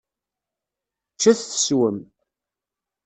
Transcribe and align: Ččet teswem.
Ččet 1.13 1.39
teswem. 1.43 1.97